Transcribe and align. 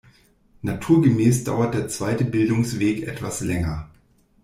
Naturgemäß 0.63 1.43
dauert 1.43 1.75
der 1.75 1.87
zweite 1.87 2.25
Bildungsweg 2.25 3.03
etwas 3.07 3.41
länger. 3.41 3.87